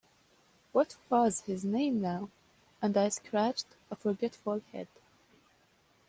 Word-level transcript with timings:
What 0.71 0.97
was 1.11 1.41
his 1.41 1.63
name 1.63 2.01
now?” 2.01 2.31
And 2.81 2.97
I 2.97 3.09
scratched 3.09 3.67
a 3.91 3.95
forgetful 3.95 4.63
head. 4.71 4.87